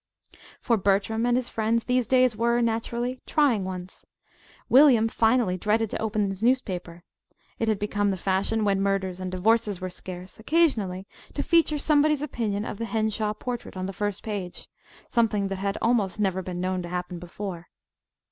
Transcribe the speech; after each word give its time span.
For 0.59 0.77
Bertram 0.77 1.27
and 1.27 1.37
his 1.37 1.47
friends 1.47 1.83
these 1.83 2.07
days 2.07 2.35
were, 2.35 2.59
naturally, 2.59 3.19
trying 3.27 3.63
ones. 3.65 4.03
William 4.67 5.07
finally 5.07 5.57
dreaded 5.59 5.91
to 5.91 6.01
open 6.01 6.27
his 6.27 6.41
newspaper. 6.41 7.03
(It 7.59 7.67
had 7.67 7.77
become 7.77 8.09
the 8.09 8.17
fashion, 8.17 8.65
when 8.65 8.81
murders 8.81 9.19
and 9.19 9.31
divorces 9.31 9.79
were 9.79 9.91
scarce, 9.91 10.39
occasionally 10.39 11.05
to 11.35 11.43
"feature" 11.43 11.77
somebody's 11.77 12.23
opinion 12.23 12.65
of 12.65 12.79
the 12.79 12.85
Henshaw 12.85 13.35
portrait, 13.35 13.77
on 13.77 13.85
the 13.85 13.93
first 13.93 14.23
page 14.23 14.67
something 15.07 15.49
that 15.49 15.59
had 15.59 15.77
almost 15.83 16.19
never 16.19 16.41
been 16.41 16.59
known 16.59 16.81
to 16.81 16.89
happen 16.89 17.19
before.) 17.19 17.67